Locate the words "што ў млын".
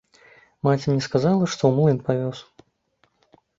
1.53-1.99